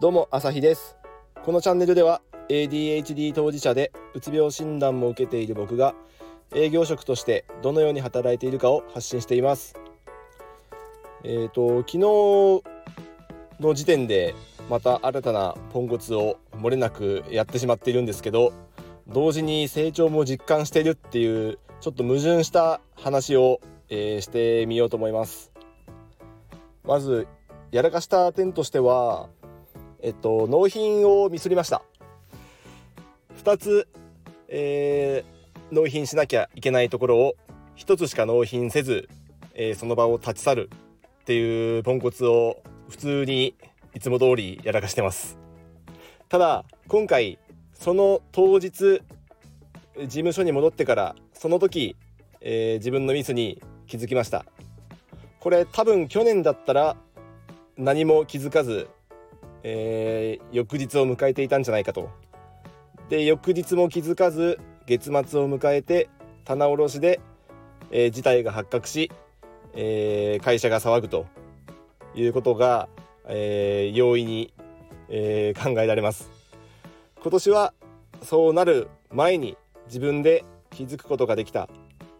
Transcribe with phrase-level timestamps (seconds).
[0.00, 0.96] どうも朝日です。
[1.44, 5.94] このチャンネルでは ADHD 当事者でうつ病診断も受けている僕が
[6.54, 9.74] 営業職としてどのように働いているかを発信しています。
[11.22, 11.98] えっ、ー、と昨日
[13.62, 14.34] の時点で
[14.70, 18.54] また新たなポンコツを漏れなくやってしまっているんですけど
[19.06, 23.60] 同時に成長も実感しているっていうちょっと矛盾した話を、
[23.90, 25.52] えー、してみようと思います。
[26.84, 27.28] まず
[27.70, 29.28] やらかした点としては
[30.02, 31.82] えっと、納品をミスりました。
[33.42, 33.88] 2つ、
[34.48, 37.34] えー、納品しなきゃいけないところを
[37.76, 39.08] 1つしか納品せず、
[39.54, 40.70] えー、その場を立ち去る
[41.22, 43.54] っていうポンコツを普通に
[43.94, 45.38] いつも通りやらかしてます。
[46.28, 47.38] ただ今回
[47.72, 51.96] その当日事務所に戻ってからその時、
[52.40, 54.44] えー、自分のミスに気づきました。
[55.40, 56.96] これ多分去年だったら
[57.76, 58.88] 何も気づかず
[59.62, 62.10] えー、翌日を迎えていたんじゃないかと。
[63.08, 66.08] で翌日も気づかず月末を迎えて
[66.44, 67.20] 棚卸しで、
[67.90, 69.10] えー、事態が発覚し、
[69.74, 71.26] えー、会社が騒ぐと
[72.14, 72.88] いうことが、
[73.26, 74.52] えー、容易に、
[75.08, 76.30] え、考えられます。
[77.20, 77.74] 今年は
[78.22, 81.68] そうなる前に自分で気づくことができた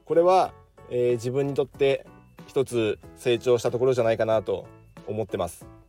[0.04, 0.52] これは、
[0.90, 2.04] え、自分にとって
[2.46, 4.66] 一つ成長したところじゃないかなと
[5.06, 5.79] 思ってます。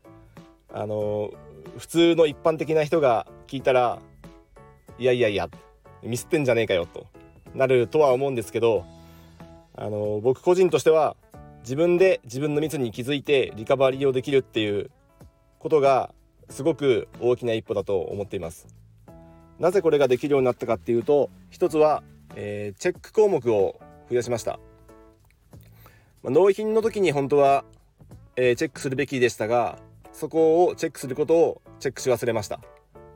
[0.73, 1.31] あの
[1.77, 3.99] 普通の一般的な人が聞いたら
[4.97, 5.49] いやいやいや
[6.03, 7.07] ミスってんじゃねえかよと
[7.53, 8.85] なるとは思うんですけど
[9.75, 11.15] あの僕個人としては
[11.63, 14.89] 自分で自分のミスに気づいてリカバリーをできるっていう
[15.59, 16.13] ことが
[16.49, 18.81] すごく大きな一歩だと思っています。
[19.61, 22.01] なぜこれができるようになったかっていうと一つは、
[22.35, 24.59] えー、チェック項目を増やしました、
[26.23, 27.63] まあ、納品の時に本当は、
[28.35, 29.77] えー、チェックするべきでしたが
[30.13, 32.59] そこをチェックすることをチェックし忘れました、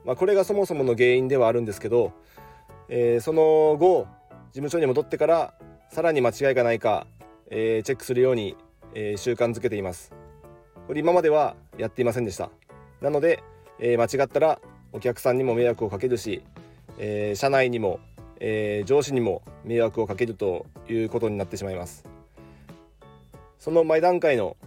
[0.06, 2.14] まあ、これがそもそもの原因ではあるんですけど、
[2.90, 4.08] えー、その後
[4.52, 5.54] 事務所に戻ってから
[5.90, 7.08] さらに間違いがないか、
[7.50, 8.56] えー、チェックするように、
[8.94, 10.14] えー、習慣づけています。
[10.88, 12.50] これ今まではやっていませんでした。
[13.02, 13.44] なので、
[13.80, 14.60] え間違ったら
[14.94, 16.44] お客さんにも迷惑をかけるし、
[16.98, 18.00] え社内にも、
[18.40, 22.06] え上司にも迷惑をかけるということになってしまいます。
[23.60, 24.58] その前段階の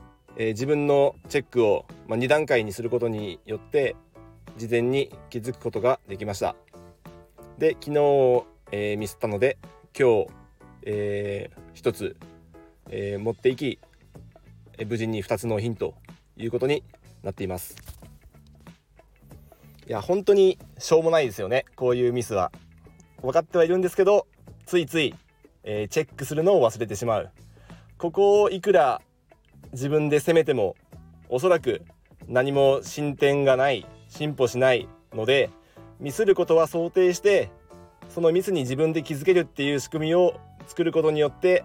[0.40, 3.96] え、自分のチェックを、まあ、2段階にすることによって
[4.56, 6.54] 事前に気づくことができました。
[7.58, 9.58] で昨日、え、ミスったので
[9.98, 10.28] 今日、
[10.84, 12.16] えー、1つ、
[12.88, 13.80] え、持っていき、
[14.78, 15.94] え無事に2つのヒント
[16.36, 16.84] ということに
[17.24, 17.74] なっています。
[19.88, 22.52] いや本当にしょうもないですよねこういうミスは。
[23.22, 24.28] 分かってはいるんですけど
[24.66, 25.14] ついつい、
[25.64, 27.30] えー、チェックするのを忘れてしまう。
[27.96, 29.02] ここをいくら
[29.72, 30.76] 自分で攻めても
[31.28, 31.82] おそらく
[32.26, 35.50] 何も進展がない進歩しないので
[36.00, 37.50] ミスることは想定して
[38.08, 41.64] そのミスに自分で気づけるっていう仕組みを作ることによって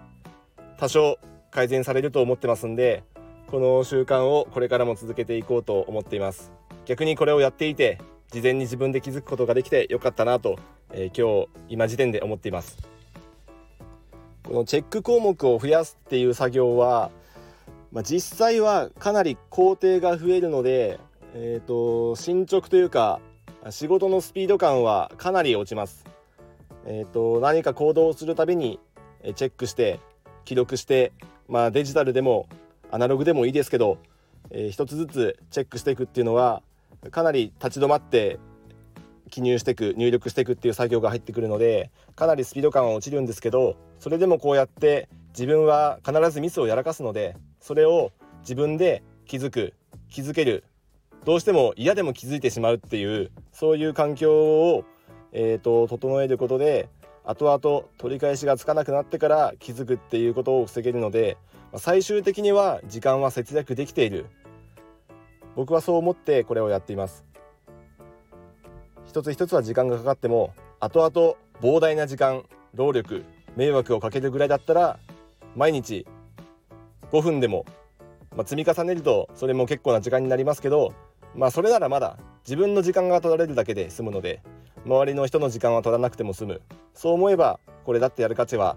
[0.78, 1.18] 多少
[1.50, 3.04] 改善されると思ってますんで
[3.46, 6.50] この習慣をこれからも続けていこうと思っています。
[6.86, 7.98] 逆にこれをやっていて
[8.30, 10.58] 事前に自分で気づくことができてよかったなと、
[10.92, 12.78] えー、今日今時点で思っています。
[14.42, 17.10] このチェック項目を増やすっていう作業は
[17.94, 20.98] まあ、実際はかなり工程が増えるので、
[21.32, 23.20] えーと、進捗というか
[23.70, 26.04] 仕事のスピード感はかなり落ちます。
[26.86, 28.80] えーと、何か行動をするたびに
[29.36, 30.00] チェックして
[30.44, 31.12] 記録して、
[31.48, 32.48] まあ、デジタルでも
[32.90, 33.98] アナログでもいいですけど、
[34.50, 36.62] えー、一つずつチェックしていくっていうのは
[37.12, 38.38] かなり立ち止まって
[39.30, 49.74] 記入していく入力していくっていう作業が入ってくるのでかなりスピード感は落ちるんですけどそれでもこうやって自分は必ずミスをやらかすのでそれを自分で気づく
[50.08, 50.64] 気づける
[51.24, 54.84] どうしても嫌でも気づいてしまうっていうそういう環境を、
[55.32, 56.88] えーと、整えることで
[57.24, 61.38] 後々取り返しがつかなくなってから気づくっていうことを防げるので
[61.76, 64.26] 最終的には時間は節約できている。
[65.56, 67.24] 僕はそう思ってこれをやっています。
[69.06, 72.44] 一つ一つは時間がかかっても後々膨大な時間
[72.74, 73.24] 労力
[73.56, 74.98] 迷惑をかけるぐらいだったら
[75.56, 76.06] 毎日
[77.12, 77.64] 5分でも、
[78.36, 80.92] まあ、積み重ねるとそれも結構な時間になりますけど
[81.34, 84.42] まあそれならまだ自分の時間が取られるだけで済むので
[84.84, 86.62] 周りの人の時間は取らなくても済む。
[86.92, 88.76] そう思えばこれだってやる価値は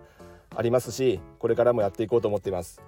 [0.56, 2.82] ありますしこれからもやっていこうと思っています。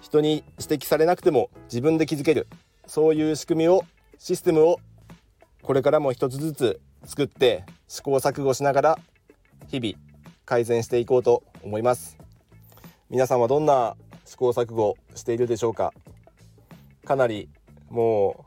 [0.00, 2.48] 人に指摘されなくても自分で気づける。
[2.86, 3.84] そういう仕組みを
[4.18, 4.80] システムを
[5.62, 8.98] これからも一つずつ作って試行錯誤しながら
[9.68, 10.11] 日々
[10.44, 12.18] 改善していこうと思います。
[13.10, 15.92] 皆さんはどんな試行錯誤しているでしょうか？
[17.04, 17.48] かなり
[17.90, 18.46] も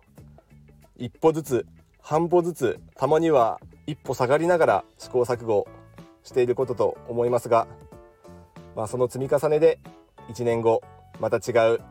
[0.97, 1.65] う一歩ずつ
[2.01, 5.67] 半歩ずつたまには一歩下がりながら試行錯誤
[6.23, 7.67] していることと思いますが、
[8.75, 9.79] まあ、その積み重ねで
[10.29, 10.81] 1年後
[11.19, 11.81] また違う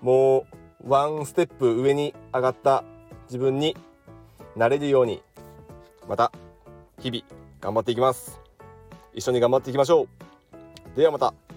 [0.00, 0.46] も
[0.84, 2.84] うワンステップ上に上がった
[3.26, 3.76] 自分に
[4.56, 5.22] なれるように
[6.08, 6.32] また
[6.98, 7.22] 日々
[7.60, 8.40] 頑張っていきます。
[9.14, 10.06] 一緒に頑張っていきましょ
[10.94, 10.96] う。
[10.96, 11.49] ではまた。